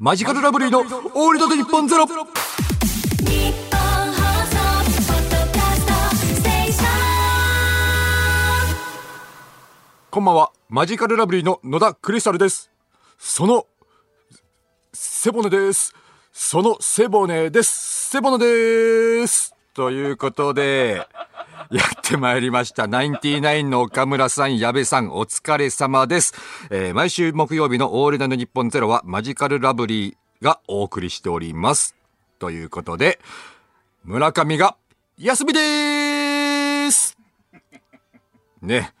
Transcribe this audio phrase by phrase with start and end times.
[0.00, 2.06] マジカルラブリーのオールド日本ゼロ
[10.08, 10.52] こんばんは。
[10.68, 12.70] マジカルラブリーの野田クリスタルです。
[13.18, 13.66] その
[14.92, 15.92] 背骨です。
[16.32, 18.10] その背骨です。
[18.10, 21.06] 背骨ですということで
[21.70, 22.88] やってまいりました。
[22.88, 26.34] ナインティナインの岡村さん、矢部さん、お疲れ様です。
[26.68, 31.94] えー毎週木曜日のオールナイト日本ゼロはマジカルラブリーがお送りしております。
[32.40, 33.20] ということで、
[34.02, 34.76] 村上が
[35.16, 37.16] 休みでーす
[38.60, 38.92] ね。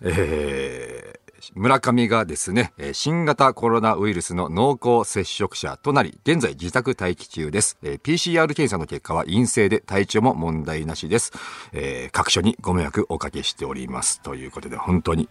[0.00, 1.15] えー
[1.54, 7.78] 村上がですね、新型コロナウイルスの濃厚接触者となり、現在自宅待機中です。
[7.82, 11.32] PCR 検査の結果は陰性で体調も問題なしです。
[11.72, 14.20] えー各所にご迷惑おかけしております。
[14.22, 15.28] ということで、本当に、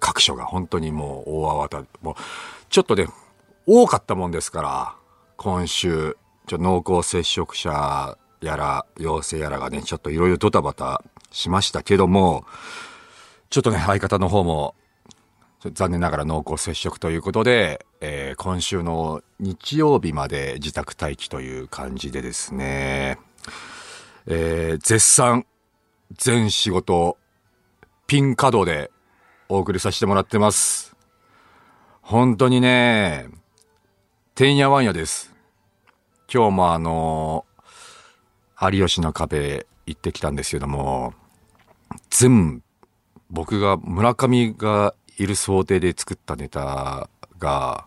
[0.00, 2.14] 各所が本当にもう大慌て、もう、
[2.70, 3.06] ちょっとね、
[3.66, 4.94] 多かったもんですから、
[5.36, 6.16] 今週、
[6.46, 12.44] ちょ濃厚接触者やら、陽性やらがね、ちょっといろいろドタバタしましたけども、
[13.50, 14.74] ちょっとね、相方の方も、
[15.72, 23.18] 残念ながら濃厚接触ということで、えー今週の日曜日まで自宅待機という感じでですね、
[24.26, 25.46] えー絶賛、
[26.12, 27.16] 全仕事、
[28.06, 28.90] ピン稼働で
[29.48, 30.94] お送りさせてもらってます。
[32.02, 33.28] 本当にね、
[34.34, 35.34] てんやわんやです。
[36.32, 37.46] 今日もあの
[38.60, 41.14] 有吉の壁行ってきたんですけども、
[42.10, 42.62] 全部
[43.28, 47.86] 僕が村上がいる想定で作ったネタが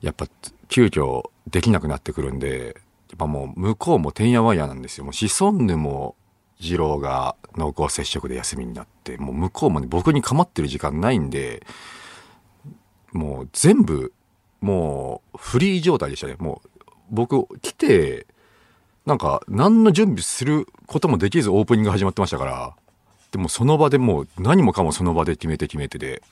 [0.00, 0.26] やっぱ
[0.68, 2.76] 急遽できなくなってくるんで
[3.10, 5.04] やっぱもう向こうもてんやわんやなんですよ。
[5.04, 6.16] もうシソンヌも
[6.60, 11.66] 二郎が濃厚接触で休みになってもう向こうもね僕に構ってる時間ないんで
[13.12, 14.12] もう全部
[14.60, 16.36] もうフリー状態でしたね。
[16.38, 16.68] もう
[17.10, 18.26] 僕来て
[19.06, 22.74] なんか何の準備することもできずオープニング始まってましたから
[23.34, 26.22] でもその場でもう何もかもその場で決めて決めてで、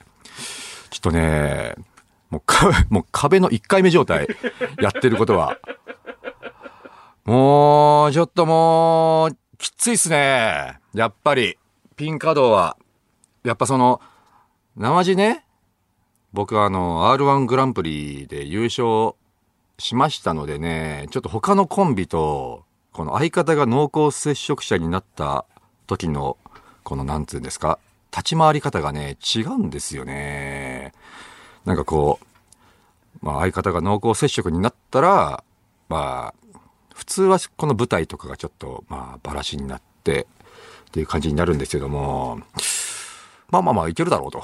[0.89, 1.75] ちょっとね、
[2.29, 4.25] もうか、 もう壁の1回目状態、
[4.79, 5.57] やってることは。
[7.25, 10.79] もう、ちょっともう、きついっすね。
[10.93, 11.57] やっぱり、
[11.97, 12.77] ピン稼働は。
[13.43, 13.99] やっぱその、
[14.77, 15.43] 生地ね、
[16.31, 19.15] 僕はあの、R1 グランプリで優勝
[19.77, 25.45] しましたのでね、ちょっと他のコンビと、この相方が濃厚接触者になった
[25.85, 26.37] 時の、
[26.83, 27.79] このなんつうんですか、
[28.11, 30.93] 立ち回り方がね、違うんですよね。
[31.65, 35.43] なんかこう、まあ相方が濃厚接触になったら、
[35.89, 36.59] まあ、
[36.93, 40.27] 普通はこの舞台とかがちょっと、まあ、バラシになって、
[40.87, 42.39] っていう感じになるんですけども、
[43.49, 44.43] まあまあまあ、いけるだろうと。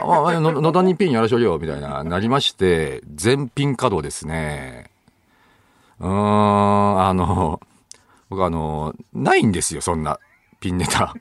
[0.00, 4.90] あまあ、の野田にピンやらしょよ、みたいな、なりまして、全ピン稼働ですね。
[6.00, 7.60] うーん、あの、
[8.28, 10.18] 僕あの、ないんですよ、そんな、
[10.62, 11.12] ピンネタ。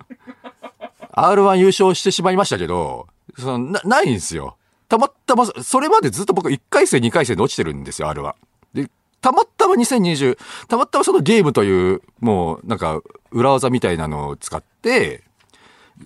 [1.13, 3.07] R1 優勝してしまいましたけど、
[3.37, 4.55] そのな、ないんですよ。
[4.87, 8.33] たまたま、それまでずっと僕1回戦、2回戦で落ちてるんですよ、R1。
[8.73, 10.37] で、たまたま2020、
[10.67, 15.23] たまたまそのゲームという、もう、なんか、裏技みたいなのを使って、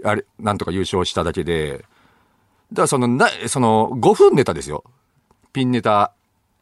[0.04, 1.80] あれ、なんとか優勝しただけで、
[2.72, 4.86] だからその、な、その、5分ネタですよ。
[5.52, 6.14] ピンネタ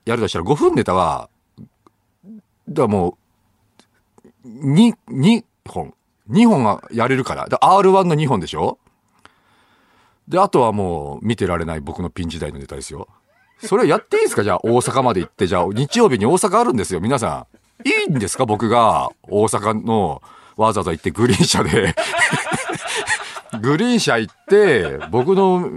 [0.05, 1.29] やるとしたら5分ネタは、
[2.67, 3.17] だからも
[4.43, 5.93] う、2、2本。
[6.29, 7.47] 2本がやれるから。
[7.47, 8.79] だ R1 の2本でしょ？
[10.27, 13.07] で、あとはもう見てられない僕のピン時代のネタですよ。
[13.59, 14.43] それやっていいですか？
[14.43, 17.01] じゃあ大阪まで行って、じゃあ日曜日に大阪あるんですよ。
[17.01, 17.47] 皆さ
[17.85, 17.87] ん。
[17.87, 18.45] いいんですか？
[18.45, 20.21] 僕が大阪の
[20.55, 21.95] わざわざ行ってグリーン車で
[23.61, 25.69] グリーン車行って、僕の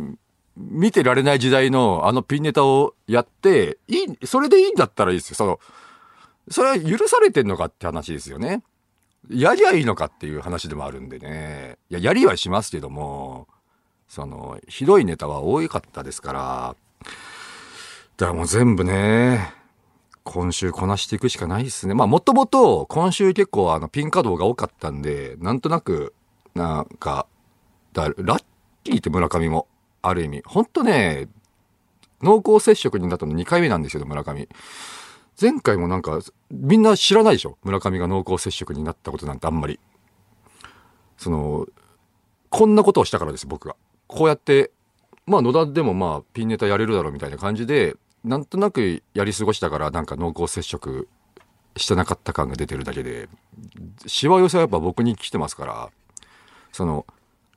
[0.57, 5.35] 見てられない時代のあのピンネタをやって、いい、それでいいんだったらいいですよ。
[5.37, 5.61] その、
[6.51, 8.63] それは許されてんのかって話ですよね。
[9.31, 11.79] やりゃいいのかっていう話でもあるんでね。
[11.91, 13.49] いや、やりはしますけども、
[14.09, 16.77] その、ひどいネタは多かったですから、
[18.17, 19.53] だからもう全部ね、
[20.23, 21.95] 今週こなしていくしかないですね。
[21.95, 26.15] まあもともと今週結構あのピン稼働が多かったんで、なんとなく、
[26.55, 27.27] なんか、
[27.93, 28.45] だラッ
[28.83, 29.69] キーって村上も、
[30.03, 30.43] ある意味。
[30.47, 31.29] ほんとね、
[32.23, 34.49] 濃厚接触になったの2回目なんですよ、村上。
[35.41, 37.59] 前回もなんか、みんな知らないでしょ？
[37.63, 39.79] 村上が濃厚接触になったことなんてあんまり。
[41.19, 41.67] その、
[42.49, 43.77] こんなことをしたからです、僕が。
[44.07, 44.71] こうやって、
[45.27, 51.09] まあ野田でもまあピンネタやれるだろうみたいな感じで、なんとなくやり過ごしたからなんか濃厚接触
[51.77, 53.29] してなかった感が出てるだけで、
[54.07, 55.91] しわ寄せはやっぱ僕に来てますから、
[56.73, 57.07] その、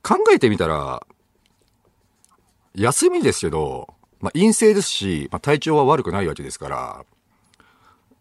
[0.02, 1.06] 考えてみたら、
[2.74, 7.04] 休みですけど、まあ、陰性ですし、まあ、体調は悪くないわけですから、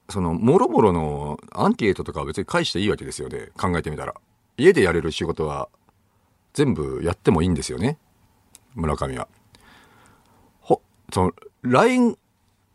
[0.10, 3.50] その、もろもろのアンケートとかは別に返していいわけですよね。
[3.58, 4.14] 考えてみたら。
[4.58, 5.70] 家でやれる仕事は
[6.54, 7.98] 全部やってもいいんですよね。
[8.76, 9.28] 村上は。
[10.60, 10.82] ほ、
[11.14, 12.18] その、LINE、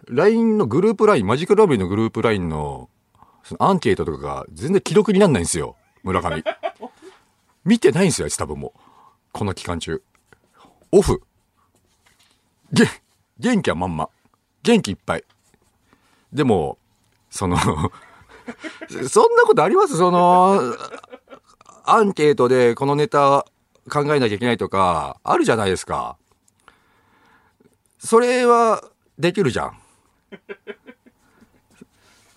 [0.08, 2.88] LINE のグループ LINE、マジックラブリーのグループ LINE の
[3.44, 5.76] そのアンケートとかが全然記録になんないんですよ。
[6.02, 6.42] 村上。
[7.64, 8.80] 見てないんですよ、あいつ多分もう。
[9.32, 10.02] この期間中。
[10.92, 11.22] オフ。
[12.72, 12.87] げ、
[13.38, 14.08] 元気はまんま。
[14.62, 15.25] 元気いっぱい。
[16.32, 16.78] でも、
[17.34, 19.96] その、そんなことあります？
[19.96, 20.76] その、
[21.84, 23.44] アンケートでこのネタ
[23.90, 26.16] 考えなきゃいけないとか、あるじゃないですか。
[27.98, 28.84] それは
[29.19, 29.81] できるじゃん。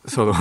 [0.07, 0.33] その、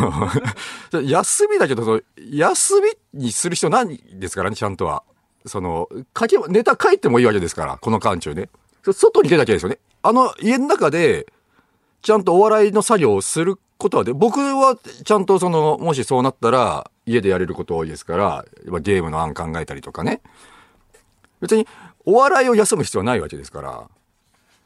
[1.02, 2.80] 休みだけど、その休
[3.12, 5.02] みにする必要ないですからね、ちゃんとは。
[5.44, 5.86] その、
[6.18, 8.48] 書け、ネタ書いてもいいわけですから、この間中ね。
[8.90, 9.78] 外に出なきゃいいですよね。
[10.02, 11.26] あの、家の中で、
[12.00, 18.44] ちゃんとお笑いの作業をすることはで、僕はちゃんとその、もしそうなったら、家でやれること多いですから、
[18.80, 20.22] ゲームの案考えたりとかね。
[21.40, 21.66] 別に、
[22.04, 23.88] お笑いを休む必要はないわけですから。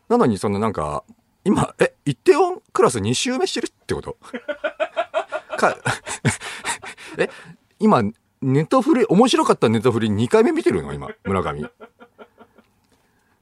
[0.08, 1.04] なのに、そのなんか、
[1.44, 4.16] 今、え、イテオンクラス2週目してるってこと？
[5.56, 5.76] か、
[7.18, 7.30] え、
[7.78, 8.02] 今、
[8.42, 10.92] ネタフリ、面白かったネタフリ2回目見てるの？
[10.92, 11.70] 今、村上。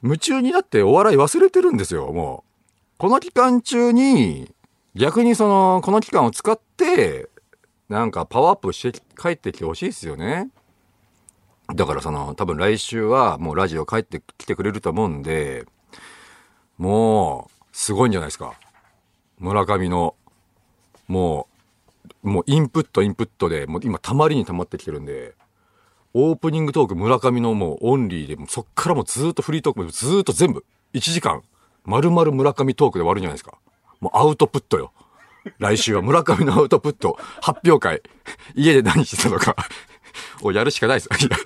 [0.03, 2.99] 夢中になってお笑い忘れてるんですよ、もう。
[2.99, 4.55] この期間中に、
[4.99, 7.29] 逆にその、この期間を使って、
[7.89, 10.51] なんかパワーアップして帰ってきてほしいですよね。
[11.73, 15.67] だからその、多分来週はもうラジオ帰ってきてくれると思うんで、
[16.79, 18.55] もう、すごいんじゃないですか。
[19.39, 20.17] 村上の、
[21.07, 21.47] も
[22.25, 25.37] う、もうインプットインプットで、もう今たまりにたまってきてるんで、
[26.13, 31.45] オープニングトーク村上のもうオンリーで、そっからもうずっとフリートークもずっと全部、1時間、
[31.85, 33.59] 丸々村上トークで終わるんじゃないですか。
[34.01, 34.93] もうアウトプットよ。
[35.59, 38.03] 来週は村上のアウトプット、発表会、
[38.55, 39.57] 家で何してたのか、
[40.43, 41.09] をやるしかないです。
[41.25, 41.37] いや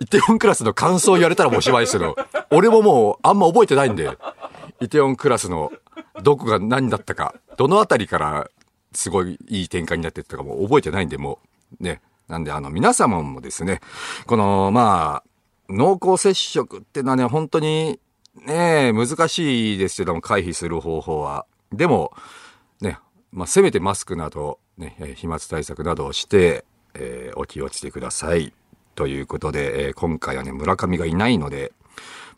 [0.00, 2.16] イテオンクラスの感想言われたらもうおしまいですけど、
[2.50, 4.10] 俺ももうあんま覚えてないんで、
[4.80, 5.72] イテオンクラスの
[6.22, 8.48] どこが何だったか、どのあたりから
[8.92, 11.38] すごいいい展開になってったかもう覚えてないんで、も
[11.80, 12.00] う、ね。
[12.26, 13.80] なんであの皆様もですね、
[14.26, 15.24] このまあ、
[15.68, 18.00] 濃厚接触ってのはね、本当に
[18.46, 21.46] ね、難しいですけども、回避する方法は。
[21.76, 22.12] でも、
[22.80, 22.98] ね、
[23.32, 28.52] まあ、せめてマスクなど、ね、え飛沫対策などをして、えーお気をつけください。
[28.94, 31.72] ということで、えー今回はね、村上がいないので、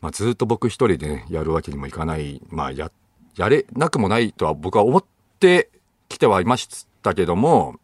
[0.01, 2.91] まあ、ずっと僕一人でね、やるわけにもいかない、まあ、や、
[3.35, 5.05] やれなくもないとは僕は思っ
[5.39, 5.69] て
[6.09, 7.79] きてはいましたけども、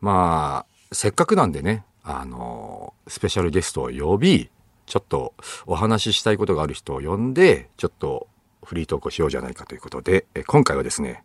[0.00, 4.50] まあ、せっかくなんでね、あのスペシャルゲストを呼び、
[4.86, 5.34] ちょっと
[5.66, 8.28] お話ししたいことがある人を呼んで、ちょっと
[8.68, 11.24] フリートークをしようじゃないかということで、え今回はですね、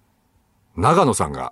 [0.77, 1.51] 長野さんが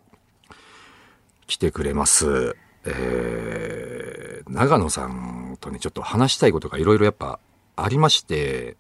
[1.48, 2.56] 来てくれます。
[2.86, 7.42] えー、長野さんとね、ちょっと話したいことがいろいろやっぱ
[7.76, 8.78] ありまして、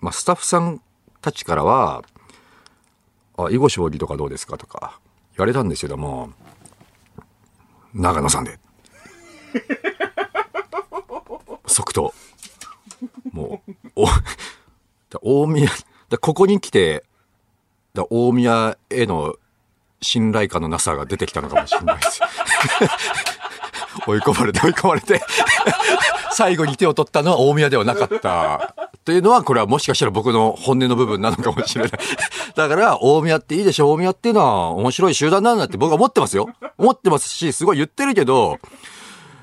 [0.00, 0.82] まあ、スタッフさん
[1.22, 2.04] たちからは、
[3.38, 5.00] あ、囲碁将棋とかどうですかとか
[5.38, 6.34] 言われたんですけども、
[7.94, 8.58] 長野さんで。
[11.66, 12.12] 即答。
[13.32, 14.06] もう、お、
[15.22, 15.70] 大宮、
[16.08, 17.04] だここに来て、
[18.10, 19.36] 大宮への
[20.02, 22.20] 信頼感のなさが出てきたのかもしれないです。
[24.06, 25.20] 追い込まれて追い込まれて、
[26.32, 28.74] 最後に手を取ったのは大宮ではなかった。
[29.04, 31.92] というのは、これはもしかしたら僕の本音の部分なのかもしれない。
[32.56, 36.48] だから、大宮っていいでしょ大宮っていうのは面白い集団なんだって僕は思ってますよ。
[36.76, 38.58] 思ってますし、すごい言ってるけど、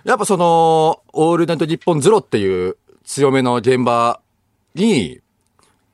[0.03, 4.19] やっぱその、オールナイト日本ゼロっていう強めの現場
[4.75, 5.21] に、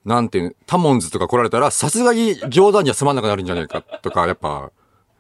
[0.10, 4.72] なんていう、タモンズとか来られたら、さすがに冗談じゃ済まなくなるんじゃないかとか、やっぱ、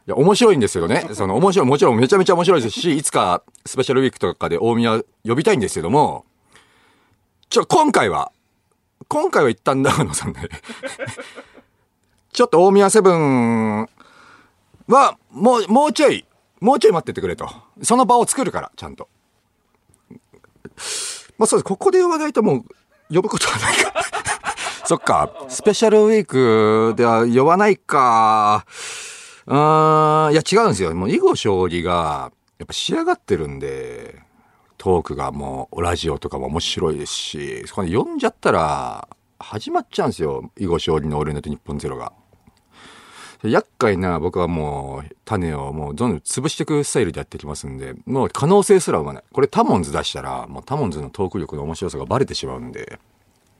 [0.08, 1.08] いや、面白いんですけどね。
[1.13, 6.25] その、面白い、もちろんめちゃめちゃ面白いですし、いつかスペシャルウィークとかで大宮呼びたいんですけども、
[7.51, 8.31] ちょ、今回は、
[9.08, 10.39] 今回は一旦長野さんで、
[12.34, 13.88] ちょっと大宮セブン
[14.88, 16.25] は、もう、もうちょい、
[16.62, 17.48] もうちょい待っててくれと。
[17.84, 19.08] その場を作るから、ちゃんと。
[21.38, 21.63] まあそうです。
[21.63, 22.65] ここで呼ばないとも
[23.12, 23.93] う、呼ぶことはないか。
[24.89, 25.46] そっか。
[25.50, 28.65] スペシャルウィークでは呼ばないか。
[29.46, 29.60] うん、い
[30.36, 30.96] や違うんですよ。
[30.96, 34.15] もう囲碁将棋が、やっぱ仕上がってるんで、
[34.79, 40.51] トークがもう、ラジオとかも面白いですし、そこで呼んじゃったら、始まっちゃうんですよ。
[40.58, 42.12] 囲碁将棋のオールナイト日本ゼロが。
[43.43, 49.24] 厄介な僕はもう種をもうどんどん潰していくスタイルでやってきますんで、もう可能性すら生まない。
[49.31, 52.98] これタモンズ出したら、もうタモンズのトーク力の面白さがバレてしまうんで、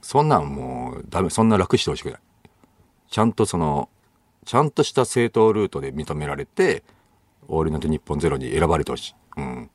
[0.02, 2.20] そんなんもうダメ、そんな楽してほしくない。
[3.10, 3.88] ちゃんとその、
[4.44, 6.82] ちゃんとした正当ルートで認められて、
[7.48, 9.14] オールナイト日本ゼロに選ばれてほしい。
[9.36, 9.70] うん。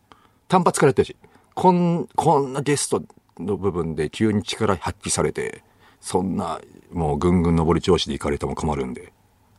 [0.47, 1.15] 単発からやってほしい。
[1.53, 3.03] こん、こんなゲスト
[3.39, 5.63] の部分で急に力発揮されて、
[5.99, 6.59] そんな、
[6.91, 9.11] もうぐんぐん上り調子で行かれても困るんで。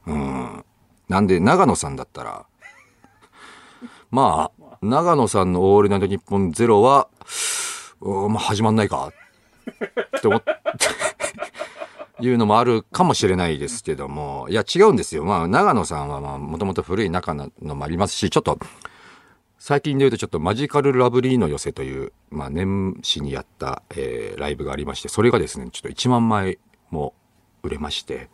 [0.06, 0.64] うん。
[1.08, 2.46] なんで、長野さんだったら、
[4.10, 7.08] まあ、長野さんのオールナイト日本ゼロは、
[8.00, 9.12] うんまあ、始まんないか
[10.16, 10.52] って思って、
[12.20, 15.24] いうのもあるかもしれないですけども、いや、違うんですよ。
[15.24, 18.58] まあ、長野さんは、まあ、もともと古い仲のもありますし、ちょっと、
[19.58, 26.58] 最近で言うとちょっとマジカルラブリーの寄せという、まあ、年始にやった、えーライブがありまして、それがですね、ちょっと1万枚
[26.90, 27.14] も
[27.62, 28.28] 売れまして、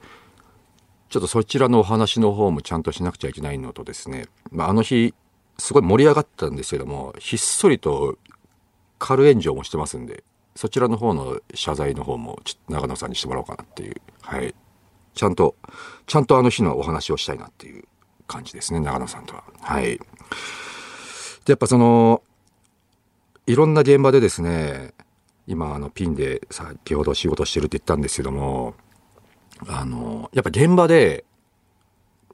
[1.08, 5.14] ちょっとそちらのお話の方もちゃんとしなくちゃいけないのとですね、まあ、あの日、
[5.58, 8.18] すごい盛り上がったんですけども、ひっそりと
[8.98, 10.24] 軽炎上もしてますんで、
[10.54, 14.54] そちらの方の謝罪の方も、ちょっと長野さんにしてもらおうかなっていう、はい。
[15.14, 15.56] ちゃんと、
[16.06, 17.84] ちゃんとあの日のお話をしたいなっていう
[18.26, 19.44] 感じですね、長野さんとは。
[19.60, 19.84] はい。
[19.84, 19.98] で、
[21.48, 22.22] やっぱその、
[23.46, 24.94] いろんな現場でですね、
[25.46, 28.74] 今、あの、ピンで先ほど仕事してるって言ったんですけども、
[29.66, 31.24] あの、やっぱ現場で、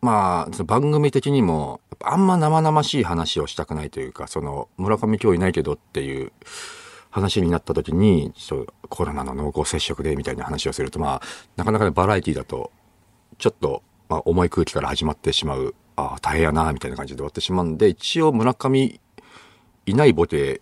[0.00, 6.32] まあ、その番組的にも、あんま生々しい話をしたくないというか、その、村上今日いないけどっていう
[7.10, 11.22] 話になった時に、ちょっとコロナの濃厚接触でみたいな話をすると、まあ、
[11.56, 12.70] なかなかね、バラエティだと、
[13.38, 19.00] ちょっと、まあ、重い空気から始まってしまう、ああ、大変やな、みたいな感じで終わってしまうんで、一応村上
[19.86, 20.60] いないボケ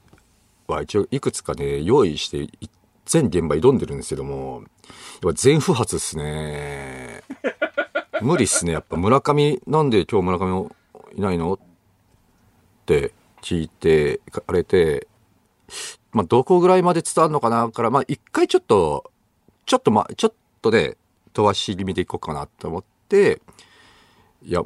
[0.67, 2.49] は一応いくつかね、用意して、
[3.05, 4.65] 全現場挑んでるんですけども、
[5.23, 7.23] やっぱ全不発っすね。
[8.21, 8.73] 無理っすね。
[8.73, 10.71] やっぱ村上、なんで今日村上
[11.15, 11.55] いないの？
[11.55, 11.59] っ
[12.87, 13.13] て
[13.43, 15.07] 聞いて、かれて、
[16.17, 19.13] まあ、どこぐらいまで伝わるのかなから、まあ、一回ちょっと、
[19.67, 20.97] ちょっとま、ちょっとね、
[21.35, 23.43] 飛ばし気味でいこうかなと思って、
[24.43, 24.63] いや、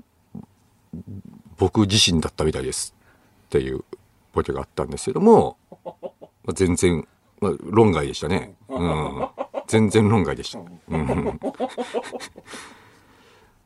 [1.58, 2.94] 僕自身だったみたいです
[3.46, 3.82] っていう
[4.32, 5.80] ボケがあったんですけども、ま
[6.50, 7.08] あ、全然、
[7.40, 8.54] まあ、論外でしたね。
[8.68, 9.28] うん。
[9.66, 10.60] 全然論外でした。
[10.60, 11.40] うん。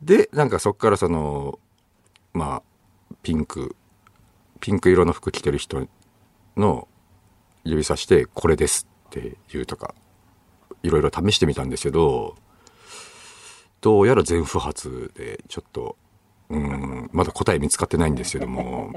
[0.00, 1.58] で、なんかそっからその、
[2.32, 3.76] まあ、ピンク、
[4.60, 5.86] ピンク色の服着てる人
[6.56, 6.88] の
[7.64, 9.94] 指さして、これですって言うとか、
[10.82, 12.36] いろいろ試してみたんですけど、
[13.80, 15.96] どうやら全不発で、ちょっと、
[16.50, 18.92] うん、まだ答え見つかってないんですけども、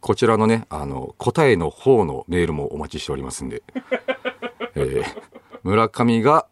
[0.00, 3.62] こちらのね、あの、答えの方のメールもお待ちしておりますんで、
[4.74, 5.32] えー
[5.62, 6.46] 村上が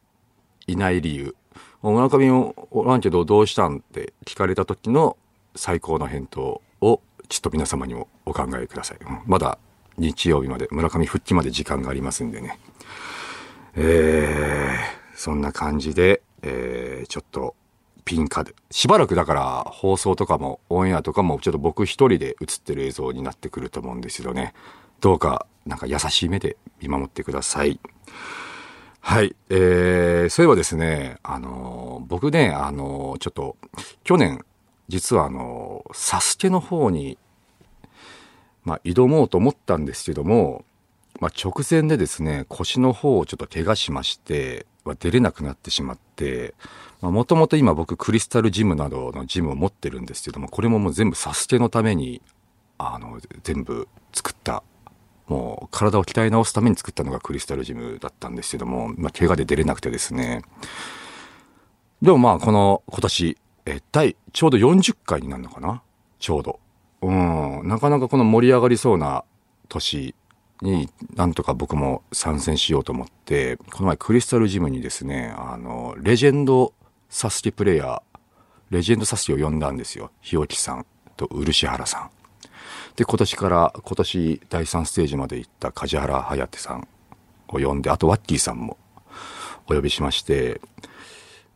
[0.69, 1.35] いない理由、
[1.83, 2.31] 村上
[2.71, 5.17] おらんけどどうしたんって聞かれた時の
[5.57, 8.99] 最高の返答を、ちょっと皆様にもお考えください。
[9.27, 9.59] まだ
[9.99, 12.59] 日曜日まで、村上復帰まで時間がありますんでね。
[13.77, 17.55] えー、そんな感じで、えー、ちょっと、
[18.05, 18.55] ピンカで。
[18.71, 24.53] しばらくだから放送とかもオンエアとかもちょっと僕一人で映ってる映像になってくると思うんですけどね。
[25.01, 27.79] どうか、なんか優しい目で見守ってください。
[29.01, 29.37] はい。
[29.49, 33.57] えー、そういえばですね、あのー僕ね、あのーちょっと、
[34.03, 34.45] 去年、
[34.89, 37.17] 実はあのーサスケの方に、
[38.65, 40.65] まあ、挑もうと思ったんですけども、
[41.21, 46.55] まあ、直前でですね、腰の方をちょっと怪我しまして、まあ、出れなくなってしまって、
[47.01, 52.23] もともと今僕クリスタルジムなどのジムを持ってるんですけども、これももう全部サスケのために、
[52.79, 54.63] あの、全部作った、
[55.27, 60.43] もう体を鍛え直すために作ったのがクリスタルジムだったんですけども、まあ、怪我で出れなくてですね。
[62.03, 65.83] でもまあ、この今年、え、第、ちょうど40回になるのかな？
[66.19, 66.59] ちょうど。
[67.03, 69.25] うん、なかなかこの盛り上がりそうな
[69.69, 70.15] 年
[70.63, 76.75] になんとか僕も参戦しようと思って、この前クリスタルジムにですね、あの、レジェンド
[77.09, 78.03] サスケプレイヤー、
[78.71, 80.11] レジェンドサスケを呼んだんですよ。
[80.21, 82.11] 日置さんと漆原さん。
[82.97, 86.89] で、今年から、今年第3ステージまで行った梶原颯さん
[87.49, 88.77] を呼んで、あとワッキーさんも
[89.67, 90.61] お呼びしまして、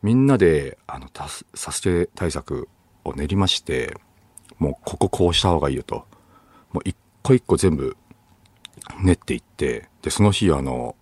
[0.01, 2.67] みんなで、あの、タスサスケ対策
[3.03, 3.95] を練りまして、
[4.57, 6.05] もうこここうした方がいいよと。
[6.71, 7.97] もう一個一個全部
[9.01, 10.95] 練っていって、で、その日あの、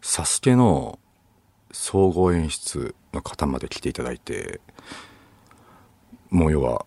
[0.00, 0.98] サスケの
[1.72, 4.60] 総合演出の方まで来ていただいて、
[6.30, 6.86] もう要は、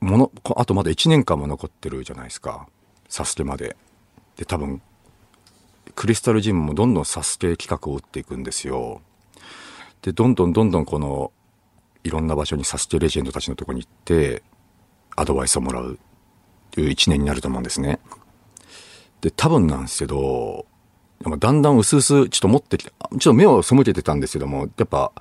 [0.00, 2.68] もの、あとまだ1年間も残ってるじゃないですか。
[3.08, 3.76] サスケまで。
[4.36, 4.80] で、多分、
[5.94, 9.02] クリスタルジムもどんどんサスケ企画を打っていくんですよ。
[10.02, 11.32] で、どんどんどんどんこの、
[12.04, 14.42] いろんな場所にサスケレジェンドたちのとこに行って、
[15.16, 15.98] アドバイスをもらう
[16.70, 18.00] という一年になると思うんですね。
[19.20, 20.66] で、多分なんですけど、
[21.22, 25.12] まあだんだん薄々ちょっと持ってきて、あちょっと目を背けてたんですけども、やっぱ、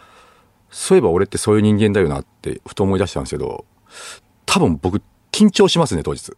[0.69, 3.65] そういえば俺ってそういう人間だよなってふと思い出したんですけど、
[4.45, 6.33] 多分僕緊張しますね、当日。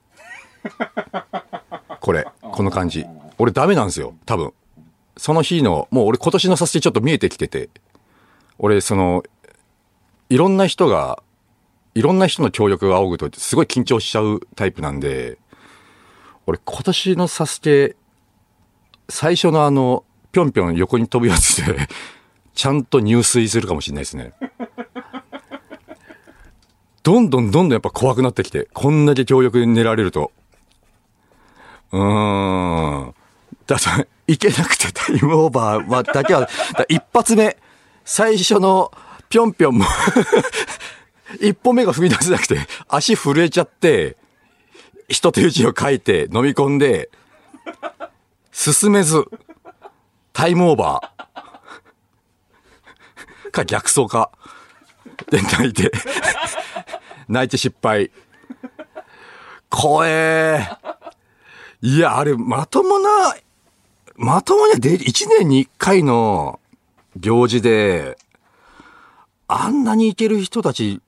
[1.99, 3.05] これ、この感じ。
[3.37, 4.53] 俺ダメなんですよ、多分。
[5.17, 7.69] その日の、もう俺今年のサステちょっと見えてきてて、
[8.57, 9.23] 俺その、
[10.29, 11.21] いろんな人が、
[11.93, 15.37] いろんな人の協力が仰ぐとすごい緊張しちゃうタイプなんで、
[16.47, 17.95] 俺今年のサスケ、
[19.09, 21.87] 最初のあの、ぴょんぴょん横に飛ぶやつで、
[22.55, 24.33] ちゃんと入水するかもしれないですね。
[27.03, 30.31] どんどんどんどんやっぱ怖くなってきて、こんだけ協力に寝られると。
[31.91, 33.15] うーん。
[33.67, 36.47] だから、いけなくてタイムオーバーは、だけは、
[36.87, 37.57] 一発目、
[38.05, 38.91] 最初の
[39.29, 39.85] ぴょんぴょんも
[41.39, 42.57] 一歩目が踏み出せなくて、
[42.87, 44.17] 足震えちゃって、
[45.07, 47.09] 一手打ちを書いて飲み込んで、
[48.51, 49.25] 進めず、
[50.33, 53.51] タイムオーバー。
[53.51, 54.31] か逆走か。
[55.29, 55.91] で、泣いて。
[57.27, 58.11] 泣いて失敗。
[59.69, 60.69] 怖え。
[61.81, 63.35] いや、あれ、まともな、
[64.15, 66.59] まともにで、一年に一回の
[67.15, 68.17] 行事で、
[69.47, 71.01] あんなにいける人たち、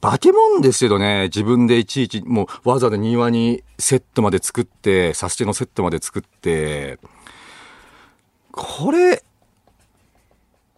[0.00, 6.98] 化け物ですけどね、自分でいちいち、もうわざわざ庭にセットまで作って、サステのセットまで作って、
[8.50, 9.22] これ、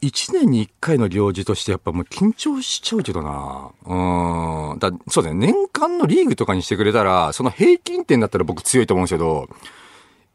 [0.02, 3.70] 一年に一回の行事としてやっぱもう緊張しちゃうけどな。
[3.84, 4.78] うん。
[4.78, 5.52] だそうだね。
[5.52, 9.48] 年間のリーグとかにしてくれたら、その平均点だったら僕強いと思うんですけど、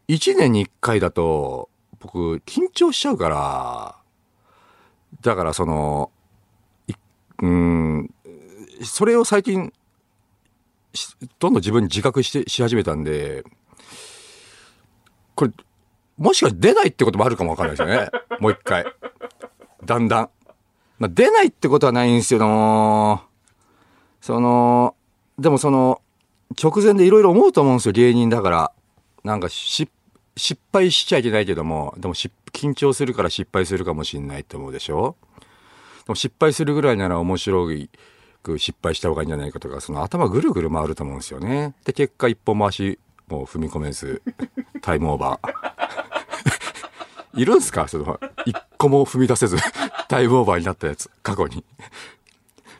[0.07, 1.69] 一年に一回だと、
[1.99, 3.95] 僕緊張しちゃうから、
[5.21, 6.11] だからその、
[6.87, 6.93] い
[7.41, 8.11] うん、
[8.83, 9.73] それを最近、
[10.93, 13.43] しどんどん自分に自覚して、し始めたんで、
[15.35, 15.51] これ、
[16.17, 18.09] もしかして出ないってこともあるかもわかんないですよね。
[18.39, 18.85] もう一回。
[19.83, 20.29] だんだん。
[20.97, 23.21] まあ、出ないってことはないんですけども、
[24.21, 24.95] その、
[25.37, 26.01] でもその、
[26.61, 28.71] 直前でいろいろ思うと思うんですよ、芸人だから。
[29.23, 29.89] なんかし、
[30.37, 35.17] 失敗しちゃいけないけども、でもし緊張するから失敗するかもしんないって思うでしょ
[36.05, 37.89] でも失敗するぐらいなら面白い
[38.45, 41.73] く失敗した方がいいんじゃないかとか、その頭ぐるぐる回ると思うんですよね。
[41.83, 44.21] で、結果一歩回し、もう踏み込めず、
[44.81, 45.53] タイムオーバー。
[47.41, 47.87] いるんすか？
[47.87, 49.57] その、一個も踏み出せず、
[50.07, 51.63] タイムオーバーになったやつ、過去に。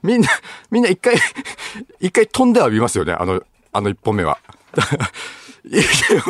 [0.04, 0.30] みんな、
[0.70, 1.16] みんな一回、
[2.00, 3.42] 一回飛んでは見ますよね、あの、
[3.74, 4.38] あの一本目は。
[5.66, 6.24] いけよ、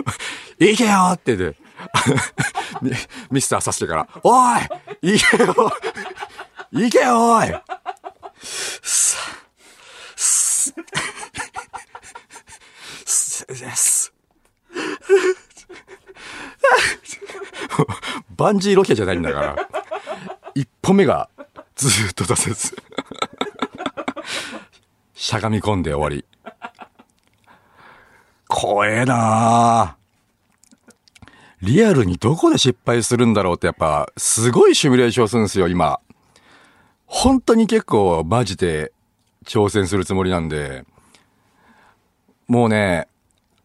[0.71, 1.56] いけよってね、
[2.82, 2.91] ミ
[3.32, 4.58] ミスターさしてから、お
[5.02, 5.71] いいけよ
[6.71, 7.48] いけよおい
[8.41, 9.17] す、
[10.15, 10.74] す、
[13.06, 14.13] す、です。
[18.38, 19.56] バンジーロケじゃないんだから。
[20.54, 21.30] 一歩目が
[21.76, 22.76] ずっと出せず。
[25.13, 26.26] しゃがみ込んで終わり。
[28.48, 29.15] 怖えな
[29.82, 29.95] あ
[31.62, 36.00] リアルにどこで失敗するんだろうってやっぱ、すごいシミュレーションするんですよ、今。
[37.17, 38.91] 本当に結構マジで
[39.45, 40.84] 挑戦するつもりなんで、
[42.49, 43.08] もうね、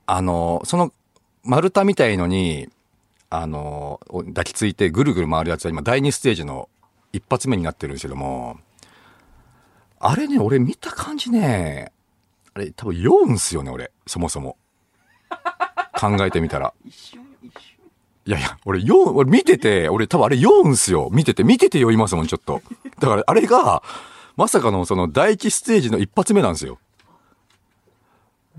[0.07, 0.93] あの、その
[1.43, 2.69] 丸太みたいのに、
[3.29, 6.69] あの、抱きついてぐるぐる回るやつは今第2ステージの
[7.13, 8.57] 一発目になってるんですけども、
[9.99, 11.91] あれね、俺見た感じね、
[12.55, 14.59] あれ多分酔うんすよね、俺、そもそも。
[15.99, 16.73] 考えてみたら。
[18.27, 21.09] いやいや、俺酔う、俺見てて、俺多分あれ酔うんすよ。
[21.11, 22.61] 見てて、見てて酔いますもん、ちょっと。
[22.99, 23.83] だからあれが、
[24.37, 26.79] まさかのその第一ステージの一発目なんですよ。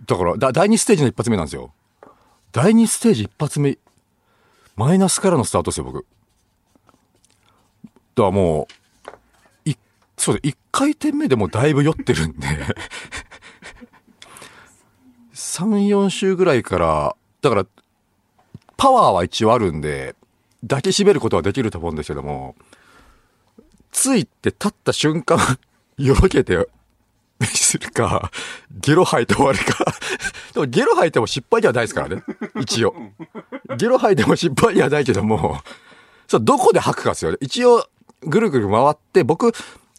[0.08, 1.74] だから、だ第二ステージの一発目なんですよ。
[2.52, 3.78] 第二ステージ一発目、
[4.76, 6.06] マイナスからのスタートですよ、僕。
[7.86, 8.67] だからも
[9.65, 9.76] う、い、
[10.17, 12.47] そうです、一回転目でもだいぶ酔ってるんで、
[15.34, 17.65] 3、4週ぐらいから、だから、
[18.82, 20.15] パワーは一応あるんで、
[20.67, 22.56] 抱きしめることはできると思うんですけども、
[23.91, 25.38] ついて立った瞬間、
[25.98, 26.67] よろけて、
[27.46, 28.32] するか、
[28.72, 29.86] ゲロ吐いて終わるか。
[30.56, 32.24] でもゲロ吐いても失敗ではないですからね。
[32.60, 32.96] 一応。
[33.78, 35.62] ゲロ吐いても失敗ではないけども、
[36.28, 37.38] そう、どこで吐くかですよね。
[37.39, 37.88] 一応、
[38.24, 39.52] ぐるぐる回って、僕、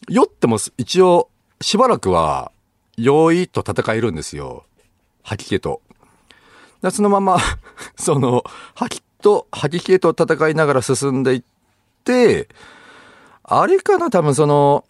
[0.09, 1.29] 酔っても一応、
[1.61, 2.51] しばらくは、
[2.97, 4.65] 酔いと戦えるんですよ。
[5.21, 5.81] 吐き気と。
[6.83, 7.39] でそのまま、
[7.95, 8.43] その、
[8.75, 11.43] 吐きと吐き気と戦いながら進んでいっ
[12.03, 12.49] て、
[13.41, 14.83] あれかな多分その、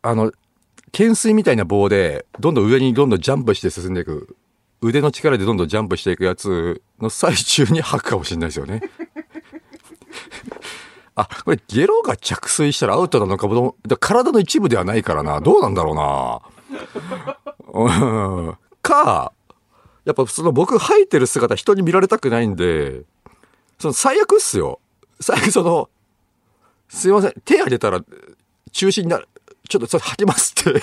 [0.00, 0.32] あの、
[0.86, 4.36] 懸垂みたいな棒で、どんどん上にどんどんジャンプして進んでいく。
[4.80, 8.82] 腕の力でどんどんジャンプしていくやつの最中に吐くかもしれないですよね。
[11.14, 15.40] あ、これゲロが着水したらアウトなのかも、体の一部ではないからな。
[15.40, 16.40] どうなんだろうな。
[17.72, 19.32] うんか、
[20.06, 23.02] やっぱその僕吐いてる姿人に見られたくないんで、
[23.78, 24.80] その最悪っすよ。
[25.20, 25.90] 最悪その、
[26.88, 28.00] すいません、手挙げたら
[28.70, 29.28] 中止になる。
[29.68, 30.80] ちょっとそれ吐きますって。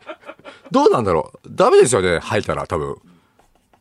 [0.72, 2.96] どうなんだろうダメですよね、吐いたら多分。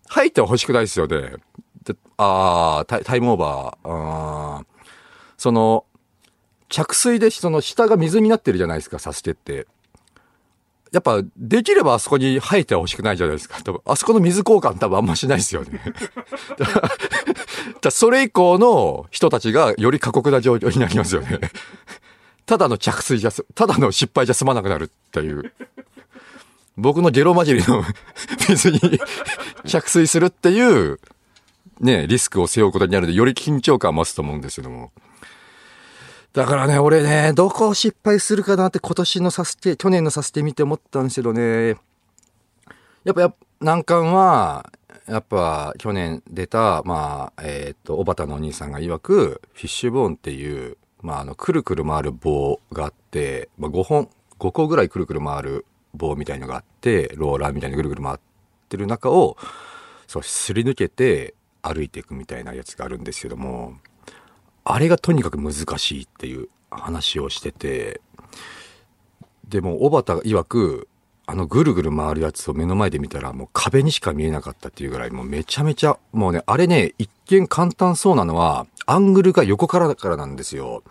[0.10, 1.38] 吐いては欲しくないですよね。
[1.84, 3.89] であータイ、タイムオーバー。
[3.89, 4.65] あー
[5.38, 5.86] その、
[6.67, 9.65] 着水でその下が水になってるじゃないですか、サスケって。
[10.93, 13.60] やっぱ、できればあそこに吐いては欲しくないじゃないですか。
[13.63, 15.82] 多分、あそこの水交換多分あんましないですよね。
[16.58, 16.97] だからだか
[17.82, 21.39] らそれ以降の人たちがより過酷な状況になりますよね。
[22.45, 25.51] ただの着水じゃ、ただの失敗じゃ済まなくなるっていう。
[26.77, 27.84] 僕のゲロ混じりの
[28.47, 28.79] 水に
[29.65, 30.99] 着水するっていう、
[31.79, 34.91] ね、リスクを背負うことになるので、より緊張感を増すと思うんですけども。
[36.34, 41.78] だからね、俺ね、どこを失敗するかなって今年のサスケ、去年のサスケ見て思ったんですけどね。
[43.04, 44.72] やっぱ、難関は、
[45.08, 58.17] やっぱ去年出た、まあ、えっ、と、小畑のお兄さんが曰く、フィッシュボーンっていう、まあ、あの、くるくる回る棒があって、まあ、5本、5個ぐらいくるくる回る棒みたいのがあって、ローラーみたいにぐるぐる回っ
[58.69, 59.38] てる中を、
[60.08, 63.76] そう、すり抜けて歩いていくみたいなやつがあるんですけども、
[64.65, 68.02] あれがとにかく難しいっていう話をしてて、
[69.47, 70.88] でも、小畑曰く、
[71.26, 80.84] あのぐるぐる回るやつを目の前で見たらもう壁にしか見えなかったっていうぐらいもうめちゃめちゃ、もうね、あれね、一見簡単そうなのは、アングルが横からだからなんですよ。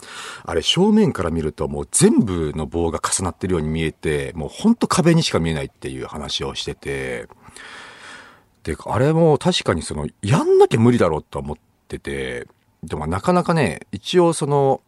[0.44, 7.28] あれ正面から見るともう全部の棒が重なってるように見えて、もうほんと壁にしか見えないっていう話をしてて、
[8.62, 11.56] で、あれも確かにその、やんなきゃ無理だろうと思っ
[11.88, 12.46] てて、
[12.82, 14.80] でもなかなかね、一応その、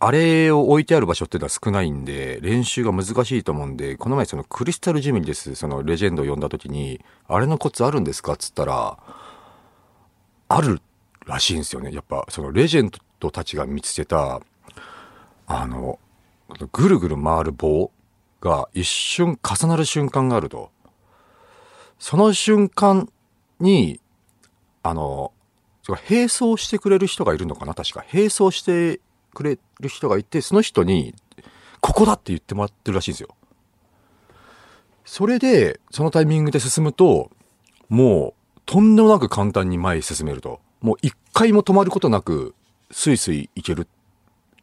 [0.00, 8.98] あれを置いてある場所っていうのは少ないんで、練習が難しいと思うんで、この前そのクリスタルジムにです、そのレジェンドを呼んだ時に、あれのコツあるんですかっつったら、
[10.48, 10.80] ある
[11.26, 11.92] らしいんですよね。
[11.92, 14.40] やっぱそのレジェンドたちが見つけた、
[15.46, 15.98] あの、
[16.72, 17.90] ぐるぐる回る棒
[18.40, 20.70] が一瞬重なる瞬間があると。
[21.98, 23.10] その瞬間
[23.60, 24.00] に、
[24.82, 25.32] あの、
[25.96, 27.74] 並走してくれる人がいるのかな？
[27.74, 28.04] 確か。
[28.12, 29.00] 並走して
[29.32, 31.14] くれる人がいて、その人に、
[31.80, 33.28] ここだって言ってもらってるらしいんですよ。
[35.04, 37.30] それで、そのタイミングで進むと、
[37.88, 40.60] もう、とんでもなく簡単に前へ進めると。
[40.80, 42.54] もう一回も止まることなく、
[42.90, 43.88] スイスイ行ける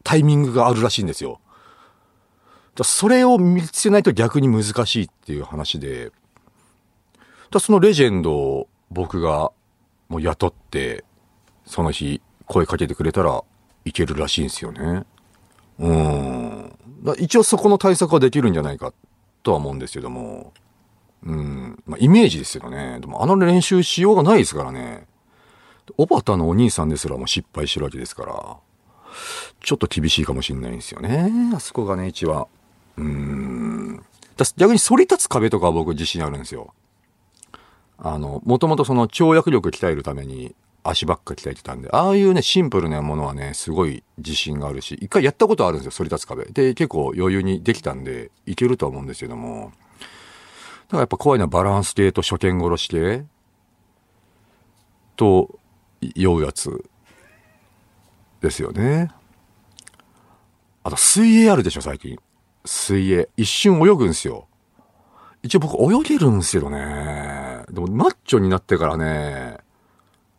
[0.04, 1.40] タイミングがあるらしいんですよ。
[2.76, 6.12] だそれを見つけないと逆に難しいっていう話で、
[7.50, 9.50] だそのレジェンドを僕が
[10.08, 11.04] もう雇って、
[11.66, 13.42] その日声かけてくれたら
[13.84, 15.04] いけるらしいんですよね。
[15.78, 16.72] うん。
[17.02, 18.92] だ一応そこの対策はできるんじゃないか
[19.42, 20.52] とは思うんですけども。
[21.24, 21.82] うん。
[21.86, 22.98] まあ、イメージですよね。
[23.00, 25.06] でもあの練習しようがないですからね。
[25.96, 28.56] 小畑のお兄さんですらも失敗してるわけですから。
[29.62, 31.30] ちょっと厳しいかもしれないんですよね。
[31.54, 32.46] あそこがね、一番。
[32.96, 34.04] うん。
[34.36, 36.74] だ逆に反り立つ壁とかは僕自信あるんですよ。
[37.98, 40.54] あの、もともとその跳躍力鍛えるために
[40.88, 46.44] 足ばっか鍛えてたんで、ああいうね、シンプルなものはね、すごい自信があるし、一回やったことあるんですよ、反り立つ壁。
[46.46, 49.72] で、結構余裕にできたんで、いけると思うんですけども。
[50.88, 53.24] だからやっぱ怖いのはバランス系と初見殺し系
[55.16, 55.58] と、
[56.14, 56.84] 酔うやつ
[58.40, 59.10] ですよね。
[60.84, 62.18] あと、水泳あるでしょ、最近。
[62.64, 63.28] 水泳。
[63.36, 64.46] 一瞬泳ぐんですよ。
[65.42, 67.64] 一応僕泳げるんですけどね。
[67.70, 69.58] でもマッチョになってからね、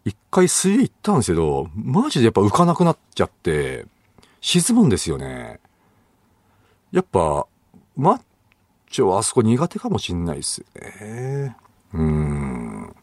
[0.08, 3.86] 一回水泳行ったんですけど、マジでやっぱ浮かなくなっちゃって、
[4.40, 5.60] 沈むんですよね。
[6.94, 7.46] やっぱ、
[7.98, 8.22] マッ
[8.90, 11.58] チョはあそこ苦手かもしんないですね。
[11.94, 12.96] うん。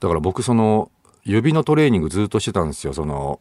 [0.00, 0.90] だから僕その、
[1.22, 2.92] 指のトレーニングずっとしてたんですよ。
[2.92, 3.38] その、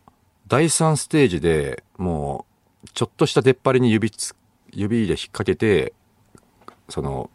[0.48, 2.46] 第3ステージでも
[2.84, 4.36] う、ちょっとした出っ張りに指つ、
[4.72, 5.94] 指で引っ掛けて、
[6.90, 7.32] その、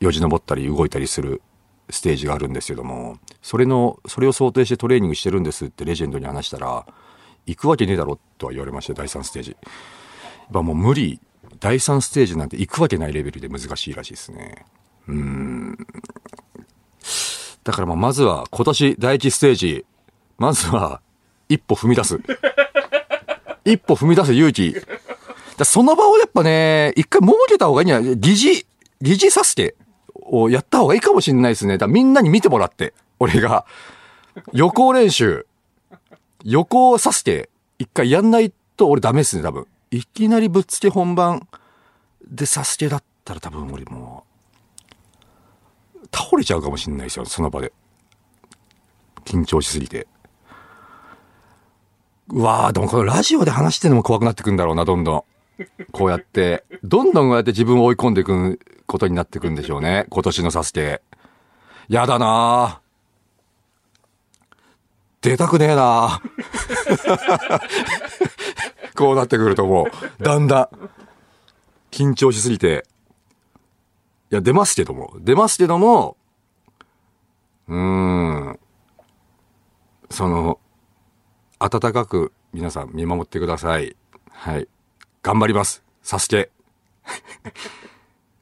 [0.00, 1.40] よじ登ったり動いたりする
[1.90, 6.86] ステージがあるんですけども、それの、それを想定してトレーニングしてるんですってレジェンドに話したら、
[7.46, 9.50] 行くわけねえだろとは言われました、第3ステージ。
[9.50, 11.20] やっぱもう無理、
[11.60, 14.64] 第3ステージなんて行くわけないレベルで難しいらしいですね。
[15.08, 15.76] うん。
[17.64, 19.84] だからまあまずは今年第1ステージ、
[20.38, 21.00] まずは
[21.48, 22.20] 一歩踏み出す。
[23.64, 24.74] 一歩踏み出す勇気。
[25.56, 28.16] だその場をやっぱね、一回設けた方がいいんじゃない？
[28.16, 28.66] 疑似、
[29.00, 29.74] 疑似させて
[30.26, 31.78] をやった方がいいかもしれないですね。
[31.78, 33.66] だみんなに見てもらって、俺が。
[34.52, 35.46] 予行練習。
[36.44, 39.66] 予行させて、一回やんないと俺ダメっすね、多分。
[39.90, 41.46] いきなりぶっつけ本番
[42.26, 44.24] でサスケだったら多分俺も
[45.94, 47.72] う、倒れちゃうかもしんないですよ、その場で。
[49.24, 50.06] 緊張しすぎて。
[52.28, 55.24] うわー、でもこのラジオで話してるのも怖くなってくんだろうな、どんどん。
[55.92, 60.06] こうやって、どんどんこうやって自分を追い込んでいくことになってくんでしょうね。
[60.10, 61.02] 今年のサスケ。
[61.88, 62.82] やだなー
[65.22, 66.20] 出たくねえな
[68.96, 69.86] こうなってくるとも
[70.20, 70.68] う、だんだん、
[71.90, 72.84] 緊張しすぎて、
[74.32, 76.16] いや、出ますけども、出ますけども、
[77.68, 78.58] うーん、
[80.10, 80.58] その、
[81.60, 83.94] 温かく皆さん見守ってください。
[84.30, 84.66] はい。
[85.22, 85.82] 頑張ります。
[86.02, 86.50] サスケ。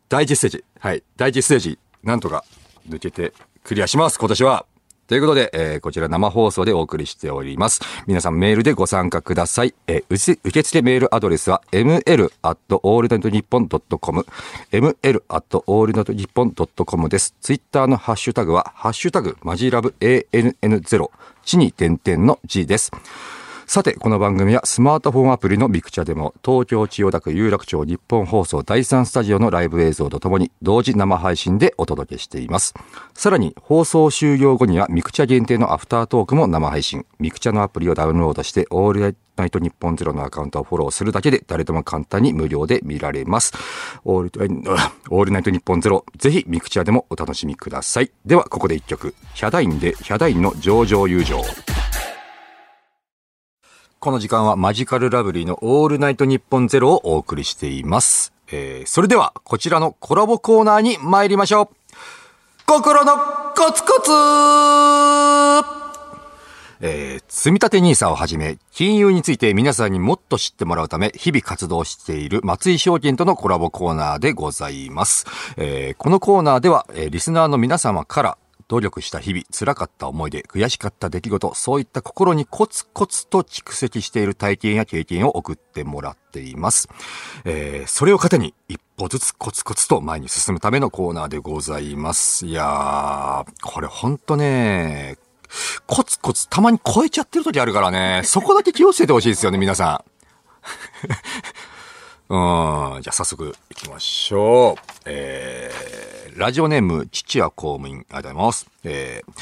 [0.09, 0.65] 第一ステージ。
[0.79, 1.03] はい。
[1.17, 1.79] 第一ステージ。
[2.03, 2.45] なんとか
[2.89, 4.19] 抜けてクリアします。
[4.19, 4.65] 今年は。
[5.07, 7.81] ということで、えーこちら生放送でお送りしております。
[8.07, 9.75] 皆さんメールでご参加ください。
[9.89, 14.25] えー受付メールアドレスは ml.allnightnippon.com
[14.71, 17.35] ml at allnightnippon.com です。
[17.41, 21.11] ツイッターのハッシュタグは、ハッシュタグ、マジラブ ANN0、
[21.45, 22.93] 地に点々の G です。
[23.73, 32.75] さて、この番組はスマートフォンアプリのミクチャでも、東京千代田区有楽町日本放送第3スタジオのライブ映像とともに、同時生配信でお届けしています。
[33.15, 37.07] さらに、放送終了後にはミクチャ限定のアフタートークも生配信。
[37.21, 43.53] ミクチャのアプリをダウンロードして、オールナイトニッポンゼロのアカウントをフォローするだけで、誰でも簡単に無料で見られます。
[44.05, 44.31] オール
[45.11, 48.11] オールナイトニッポンゼロ、ぜひミクチャでもお楽しみください。
[48.27, 49.15] では、ここで一曲。
[49.35, 51.41] ヒャダインで、ヒャダインの上々友情。
[54.01, 58.33] この時間はマヂカルラブリーのオールナイトニッポンゼロをお送りしています。
[58.51, 61.69] えー、それではこちらのコラボコーナーに参りましょう。
[62.65, 63.13] 心の
[63.55, 64.11] コツコツ
[66.81, 75.27] えー、積立 NISA をはじめ、金融について皆さんにもっと知ってもらうため、日々活動している松井証券とのコラボコーナーでございます。
[75.59, 78.39] えー、このコーナーでは、えーリスナーの皆様から、
[78.71, 86.89] 努力した日々、辛かった思い出、悔しかった出来事、そういった心にコツコツと蓄積している体験や経験を送ってもらっています。
[87.45, 92.47] えー、それを糧に一歩ずつコツコツと前に進むためのコーナーでございます。
[92.47, 95.19] いやー、これほんとね、
[95.89, 100.05] コツコツたまに超えちゃってる時あるからね、そこだけ気をつけてほしいですよね、皆さ
[102.31, 102.31] ん。
[102.33, 104.83] うん、じゃあ早速行きましょう。
[105.07, 108.67] えー、ラジオネーム、父は公務員、ありがとうございます。
[108.85, 109.33] えー、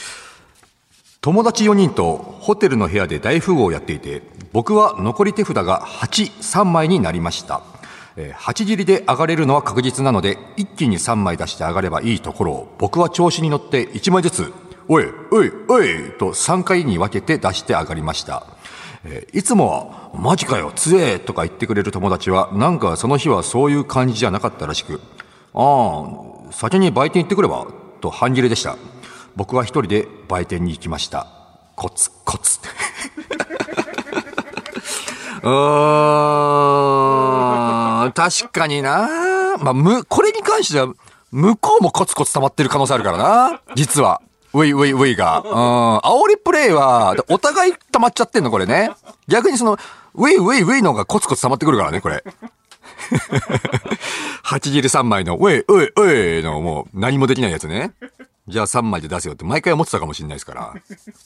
[1.20, 4.22] 友達4人とホテルの部屋で大富豪をやっていて、
[4.52, 7.62] 僕は残り手札が8、3枚になりました。
[8.16, 14.52] えー、8切りで上がれるのは確実なので、一気に3枚出して上がればいいところを、僕は調子に乗って1枚ずつ、
[14.88, 18.46] おい、おい、おい、と3回に分けて出して上がりました。
[19.04, 25.00] えーいつもは、マジかよ、強えとか言ってくれる友達は、なんかその日はそういう感じじゃなかったらしく、
[25.54, 27.66] ああ、先に売店行ってくれば、
[28.00, 28.76] と半切れでした。
[29.36, 31.26] 僕は一人で売店に行きました。
[31.76, 32.58] コツコツ。
[35.42, 35.48] うー
[38.08, 39.08] ん、確かにな。
[39.60, 40.88] まあ、む、これに関しては、
[41.30, 43.60] 向こうもコツコツ溜まってる可能性あるからな。
[43.74, 44.20] 実は。
[44.54, 45.42] ウィウィウィが。
[45.44, 45.98] うん。
[45.98, 48.90] 煽りプレイは、お互い溜まっちゃってんの、これね。
[49.28, 49.78] 逆にその、
[50.14, 52.24] ウィウィウィの方がコツコツ溜まってくるからね、これ。
[54.44, 57.92] 8切り3枚の、ウェイ、ウェイ、ウェイのもう何もできないやつね。
[58.48, 60.74] じゃあ3枚で出せよって毎回思ってたかもしれないですから。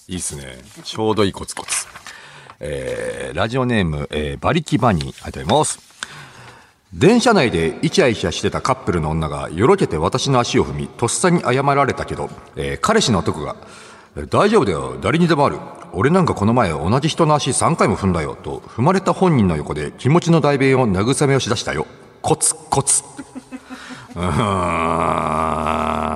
[0.09, 0.59] いいっすね。
[0.83, 1.87] ちょうどいいコツコツ。
[2.59, 5.79] えー、ラジオネーム、えー、バリキバニー、ありがとうございます。
[6.93, 13.57] 電車内でイチャイチャしてたカップルの女がよろけて私の足を踏み、とっさに謝られたけど、えー彼氏の男が、
[14.17, 15.59] 大丈夫だよ、誰にでもある。
[15.93, 21.87] 俺なんかこの前同じ人の足3回も踏んだよ、と踏まれた本人の横で気持ちの代弁を慰めをしだしたよ。
[22.21, 23.03] コツコツ。
[24.15, 24.19] うー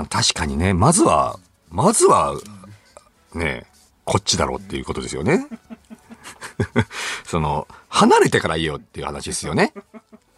[0.03, 1.39] ん、確かにね、まずは、
[1.71, 2.35] まずは、
[3.35, 3.67] ね、
[4.05, 5.47] こっちだろうっていうことですよね。
[7.25, 9.73] その、離れてからいいよっていう話ですよね。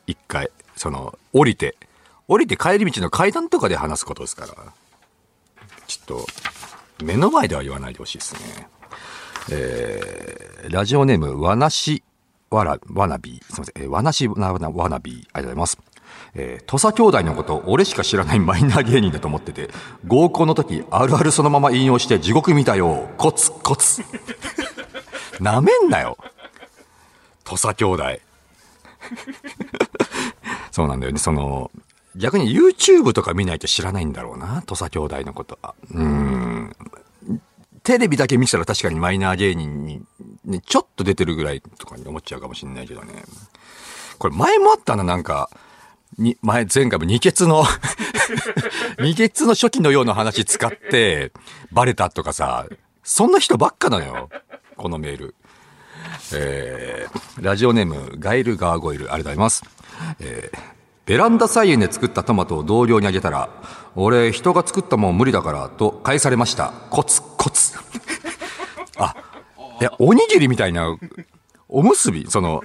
[0.07, 1.77] 一回、その、降りて、
[2.29, 4.55] 降りて帰り道の階段とかで話すことですから。
[5.87, 6.27] ちょっと、
[7.03, 8.69] 目の前では言わないでほしいですね。
[9.51, 12.03] えー、ラジオネーム、わなし、
[12.51, 15.79] わら、わなび、すみません、えーわなしわなわなび、ありがとうございます。
[16.35, 19.71] えー、土佐兄弟のこと、俺しか知らないマイナー芸人だと思ってて、
[20.07, 24.03] 合コンの時、あるあるそのまま引用して地獄見たよ、コツコツ。
[25.41, 26.19] なめんなよ。
[27.45, 28.03] 土佐兄弟。
[30.71, 31.19] そうなんだよね。
[31.19, 31.71] その、
[32.19, 34.63] 逆に YouTube とか見ないと知らないんだろうな。
[34.67, 35.75] 土佐兄弟のことは。
[35.93, 36.77] うん。
[37.83, 40.03] テレビだけ見てたら確かにマイナー芸人に
[40.45, 43.23] ね、ちょっと出てるぐらいとかに思っちゃうかもしれないけどね。
[44.19, 45.49] これ前もあったな、なんか、
[46.19, 47.65] に、前、前回も二血の
[48.99, 51.33] 二血の初期のような話使って、
[51.71, 52.67] バレたとかさ、
[53.05, 54.29] そんな人ばっかなのよ。
[54.77, 55.35] このメール。
[56.33, 59.63] えー、ラジオネーム、ガイルガーゴイル、ありがとうございます。
[60.21, 60.59] えー、
[61.09, 63.49] ベランダ菜園で作ったトマトを同僚にあげたら、
[63.97, 66.75] 俺、人が作ったもん無理だから、と返されました。
[66.91, 67.79] コツコツ。
[68.99, 69.15] あ、
[69.81, 70.99] いや、おにぎりみたいな、
[71.67, 72.63] おむすびその、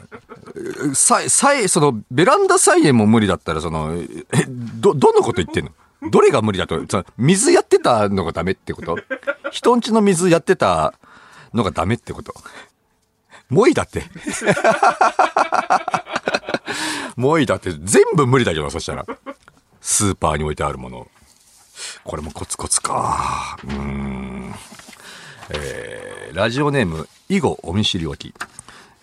[0.94, 5.72] さ、さえ、その、ベランダ菜園も無理だったら、その、え、ど、どのこと言ってんの？
[6.12, 8.98] どれが無理だと、その水やってたのがダメってこと？
[9.52, 10.94] 人んちの水やってた
[11.54, 12.34] のがダメってこと？
[13.50, 14.04] もういいだって。
[17.16, 19.06] もういいだって、全部無理だけど、そしたら。
[19.82, 21.08] スーパーに置いてあるもの。
[22.04, 23.58] これもコツコツか。
[23.68, 24.54] うん。
[25.50, 28.34] えーラジオネーム、以後お見知りおき。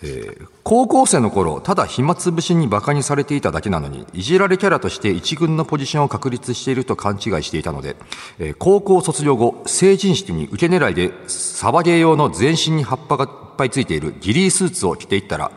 [0.03, 7.97] えー高校生の頃、ただ暇つぶしに馬鹿にされていただけなのに、いじられキャラとして一軍のポジションを確立していると勘違いしていたので、
[8.39, 15.53] えー高校卒業後、成人式に受け狙いで、サバゲー用の全身に葉っぱがいっぱいついているギリースーツを着ていったら、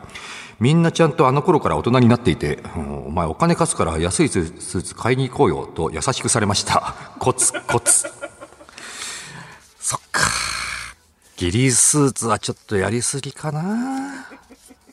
[0.60, 6.94] みんなちゃんとあの頃から大人になっていて、うんお前お金貸すから安いスーツ買いに行こうよと優しくされました。
[7.18, 8.08] コツコツ。
[9.78, 10.22] そっか。
[11.36, 14.26] ギリースーツはちょっとやりすぎかな。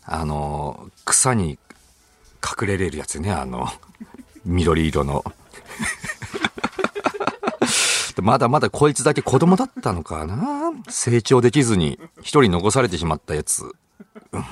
[0.05, 1.57] あの、草に
[2.43, 3.67] 隠れれるやつね、あの、
[4.45, 5.23] 緑色の。
[8.21, 13.63] まだまだこいつだけ子供だったのかな成長できずに一人残されてしまったやつ。
[13.63, 14.45] うん。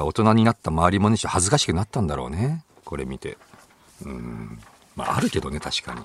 [0.00, 2.64] 大人になった周りもね、恥ずかしくなったんだろうね。
[2.84, 3.36] これ見て。
[4.04, 4.58] うん。
[4.96, 6.00] まあ、あるけどね、確かに。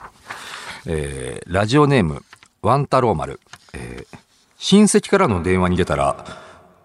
[0.86, 2.24] えー、ラジオネーム、
[2.62, 3.40] ワン太郎丸。
[3.74, 4.18] えー、
[4.58, 6.26] 親戚からの電話に出たら、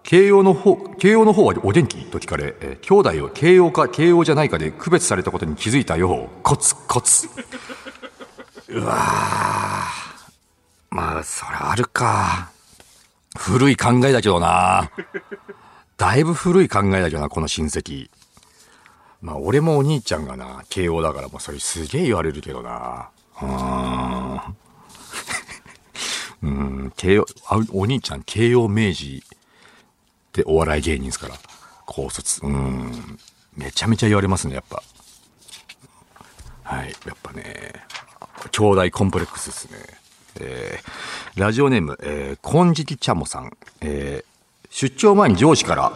[0.03, 2.05] 慶応の方、慶応の方はお元気？
[2.05, 6.41] と聞かれ、えー兄弟を慶応か慶応じゃないかで区別されたことに気づいたよう。
[6.43, 7.29] コツコツ。
[8.67, 8.97] うわ
[10.89, 12.51] まあ、そりゃあるか。
[13.37, 14.91] 古い考えだけどな。
[15.97, 18.09] だいぶ古い考えだけどな、この親戚。
[19.21, 23.09] まあ、俺もお兄ちゃんがな、慶応だから、もうそれすげえ言われるけどな。
[23.41, 24.57] うーん。
[26.43, 27.25] うん、慶応、
[27.71, 31.35] お兄ちゃん、慶応明治ってお笑い芸人ですから。
[31.85, 32.45] 高卒。
[32.45, 33.19] うん。
[33.55, 34.83] めちゃめちゃ言われますね、やっぱ。
[36.63, 37.73] はい、やっぱね、
[38.51, 39.77] 兄弟コンプレックスですね。
[40.39, 43.57] えーラジオネーム、えー、金色ちゃもさん。
[43.81, 44.32] えー
[44.73, 45.93] 出張前に上司から、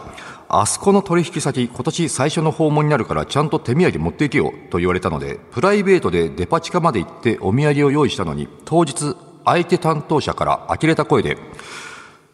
[0.48, 11.36] あそこの取引先、今年最初の訪問になるからちゃんと手土産持っていけよと言われたので、プライベートでデパ地下まで行ってお土産を用意したのに、当日、相手担当者から呆れた声で、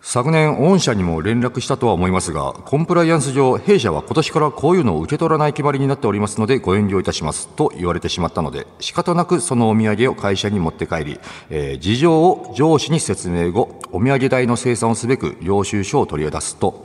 [0.06, 7.48] 昨年、御社にも連絡したとは思いますが、コンプライアンス上、弊社は今年からこういうのを受け取らない決まりになっておりますので、ご遠慮いたします。
[7.48, 16.84] と言われてしまったので、仕方なくそのお土産を会社に持って帰り、えー事情を上司に説明後、お土産代の生産をすべく領収書を取り出すと、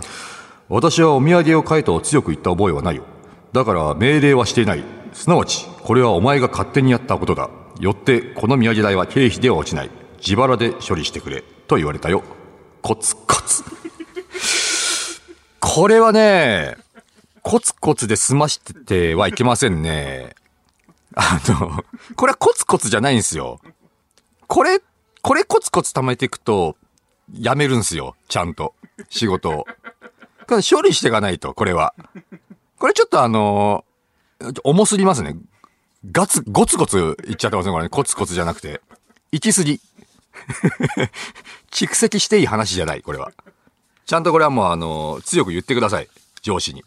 [0.69, 3.03] 私はお土産を買えと強く言った覚えはないよ。
[3.51, 4.84] だから命令はしていない。
[5.12, 7.49] すなわち、これはお前が勝手にやったことだ。
[7.82, 9.89] よって、この土産代は経費では落ちない。
[10.19, 11.43] 自腹で処理してくれ。
[11.67, 12.23] と言われたよ。
[12.82, 13.63] コツコツ。
[15.60, 16.78] これはね、
[17.42, 20.36] コツコツで済ましててはいけませんね。
[21.15, 21.84] あの、
[22.15, 23.60] これはコツコツじゃないんですよ。
[24.48, 24.82] これ、
[25.22, 26.76] これコツコツ貯めていくと、
[27.34, 28.15] やめるんすよ。
[28.28, 28.74] ちゃんと。
[29.10, 29.65] 仕事を。
[30.48, 31.94] 処理していかないと、これは。
[32.80, 33.84] これちょっとあの
[34.63, 35.36] 重すぎますね。
[36.12, 37.89] ガツ、ゴツゴツいっちゃってますね、これね。
[37.89, 38.82] コツコツじゃなくて。
[39.32, 39.82] 行き過ぎ。
[41.71, 43.32] 蓄積していい話じゃない、これは。
[44.06, 46.10] ちゃんとこれはもうあの、強く言ってください。
[46.41, 46.84] 上司に。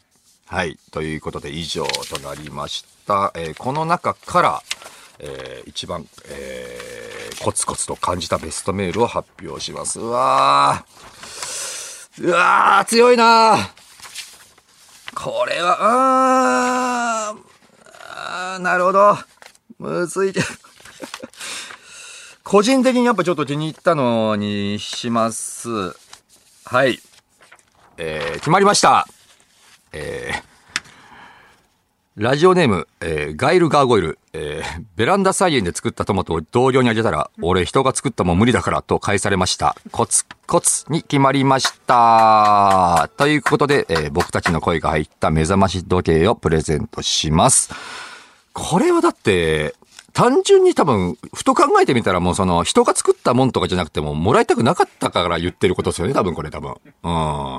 [0.47, 0.79] はい。
[0.91, 3.33] ということで以上となりました。
[3.35, 4.63] えーこの中から、
[5.19, 9.99] えー一番、えーコツコツと感じたベストメールを発表します。
[9.99, 12.25] うわー。
[12.25, 13.69] うわー、強いなー
[15.15, 15.79] これは、
[17.31, 17.39] あー
[18.55, 19.19] あー、なるほど。
[19.79, 20.33] むずい。
[22.45, 25.69] 個人的にやっぱちょっと気に入ったのにします。
[26.65, 26.99] はい。
[27.99, 29.07] えー、決まりました。
[29.93, 39.77] えー、ラジオネーム、えーガイルガーゴイル、えーベランダ菜園で作ったトマトを同僚にあげたら、俺人が作ったもん無理だからと返されました。
[39.93, 43.09] コツコツに決まりました。
[43.17, 47.71] ということで、えー僕たちの声が入った目覚まし時計をプレゼントします。
[48.53, 49.75] これはだって、
[50.13, 56.75] 単純に多分、ふと考えてみたらもうその、人が作ったもんとかじゃなくても、もらいたくなかったから言ってることですよね、多分これ多分。
[57.03, 57.11] う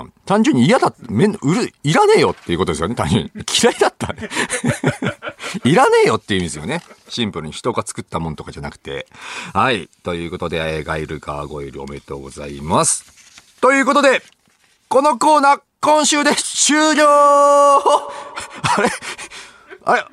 [0.06, 0.14] ん。
[0.26, 3.32] 単純に嫌だ、めん、うる、いらねえよっていうことですよね、単純に。
[3.62, 4.30] 嫌いだったね。
[5.66, 6.84] いらねえよっていう意味ですよね。
[7.10, 9.08] シンプルに人が作ったもんとかじゃなくて。
[9.54, 9.90] はい。
[10.04, 13.06] ということで、えーガイルガーゴイルおめでとうございます。
[13.62, 14.22] ということで、
[14.90, 18.90] このコーナー、今週で終了 あれ？
[19.86, 20.06] あれ？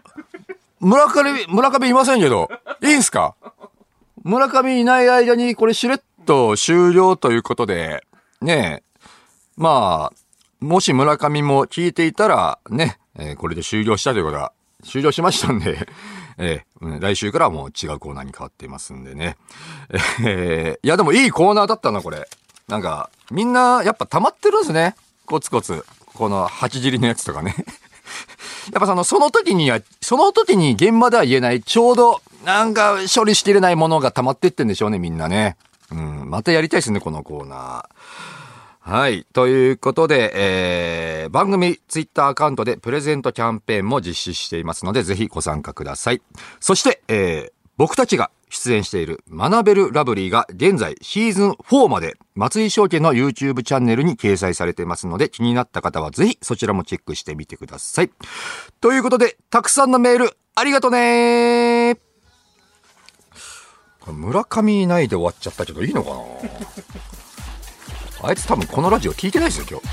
[0.80, 2.50] 村上、村上いませんけど、
[2.82, 3.34] いいんすか？
[4.22, 8.04] 村上いない間にこれしれっと終了ということで、
[8.42, 9.02] ねえ、
[9.56, 14.52] まあ、もし村上も聞いていたら、ね、えーこれで終了したということは、
[14.84, 15.86] 終了しましたんで、
[16.38, 19.36] えーうん来週からはもう違うコーナーに変わっていますんでね。
[20.24, 22.28] えーいやでもいいコーナーだったな、これ。
[22.68, 24.94] なんか、みんなやっぱ溜まってるんですね。
[25.26, 25.84] コツコツ。
[26.14, 27.54] この八尻のやつとかね。
[28.72, 35.56] やっぱその、その時には、その時に現場では言えない、ちょうど、なんか処理しきれないものが溜まってってんでしょうね、みんなね。
[35.90, 38.30] うん、またやりたいですね、このコーナー。
[38.90, 39.26] はい。
[39.34, 46.22] ということで、えー、番組ツイッターアカウントでプレゼントキャンペーンも実施していますので、ぜひご参加ください。
[46.60, 58.10] そして、えー、僕たちが出演している学べるラブリーが現在シーズン4まで松井証券の YouTube チャンネルに掲載されていますので気になった方はぜひそちらもチェックしてみてください。
[58.82, 61.96] ということで、たくさんのメールありがとね
[64.06, 66.16] 村上いないで終わっちゃったけどいいのかな
[68.28, 69.86] あいつ多分このラジオ聞いてないですよ、今日。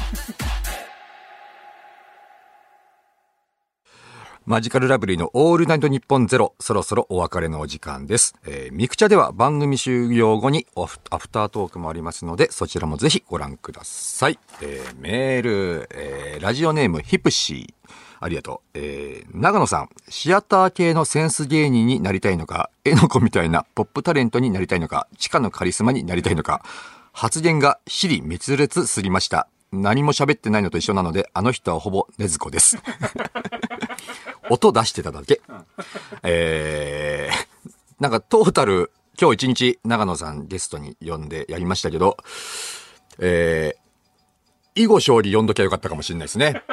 [4.48, 8.34] マジカルラブリーのオールナイトニッポンゼロ、そろそろお別れのお時間です。
[8.46, 14.40] えー、ミクチャでは番組終了後にアフタートークもありますので、そちらもぜひご覧ください。
[14.62, 17.92] えー、メール、えー、ラジオネームヒプシー。
[18.22, 18.80] ありがとう。
[18.80, 26.64] えー、長野さん、シアター系のセンス芸人になりたいのか、えのこみたいなポップタレントになりたいのか、地下のカリスマになりたいのか、
[27.12, 29.50] 発言が尻滅裂すぎました。
[29.72, 32.78] 何も喋ってないのと一緒なので、あの人はほぼねずこです。
[34.50, 35.42] 音出してただけ。
[36.24, 42.18] えー、なんかトータル、今日一日長野さんゲストに呼んでやりましたけど、
[43.20, 46.64] えー、囲碁勝利呼んどきゃよかったかもしれないですね。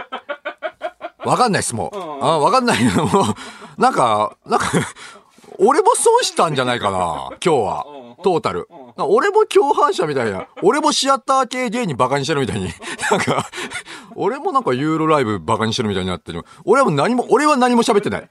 [1.24, 2.24] わかんないです、もう。
[2.24, 2.84] あわかんない。
[2.94, 4.70] もう、なんか、なんか、
[5.58, 7.86] 俺も損したんじゃないかな、今日は。
[8.22, 8.68] トータル。
[8.96, 10.48] な俺も共犯者みたいな。
[10.62, 12.70] 俺もシアター系芸人バカにしてるみたいに。
[13.10, 13.46] なんか、
[14.14, 16.44] 俺もなんかユーロライブバカにしてるみたいになってる。
[16.64, 18.28] 俺は何も、俺は何も喋ってない。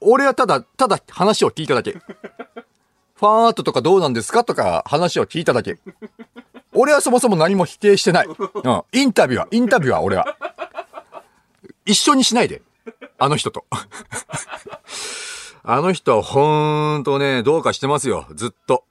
[0.00, 1.92] 俺はただ、ただ話を聞いただけ。
[1.92, 5.78] ファンアートとかどうなんですかとか話を聞いただけ。
[6.72, 8.26] 俺はそもそも何も否定してない。
[8.26, 8.82] うん。
[8.92, 10.36] インタビューは、インタビューは俺は。
[11.86, 12.62] 一緒にしないで。
[13.18, 13.64] あの人と。
[15.66, 18.26] あの人はほんとね、どうかしてますよ。
[18.34, 18.84] ずっと。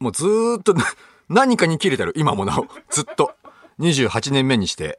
[0.00, 0.74] もうずーっと、
[1.30, 2.12] 何かに切れてる。
[2.16, 2.66] 今もなお。
[2.90, 3.32] ずっと。
[3.78, 4.98] 28年目にして。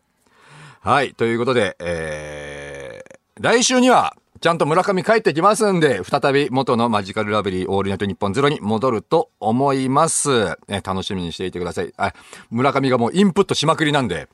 [0.79, 1.13] はい。
[1.15, 10.57] ということで、えー、来週には、ちゃんと村上帰ってきますんで、再び元のマジカルラブリーオールナイトニッポンゼロに戻ると思います。
[10.69, 11.93] ね、楽しみにしていてください。
[11.97, 12.13] あ、
[12.51, 14.29] 村上がもうインプットしまくりなんで、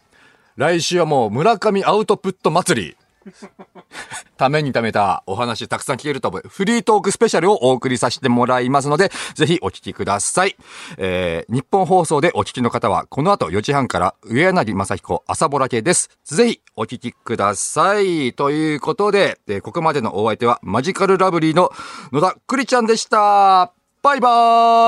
[0.57, 2.97] 来週はもう村上アウトプット祭り。
[4.37, 6.43] ためにためたお話たくさん聞けると思う。
[6.47, 10.55] フリートークスペシャルをお送りさせてもらいますので、ぜひお聞きください。
[10.97, 16.09] えー、日本放送でお聞きの方は、この後4時半から上柳正彦朝ぼら系です。
[16.23, 18.33] ぜひお聞きください。
[18.33, 21.71] ということで、えーここまでのお相手はマジカルラブリーの
[22.11, 23.71] 野田くりちゃんでした。
[24.03, 24.29] バイバ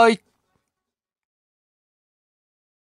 [0.10, 0.35] ーイ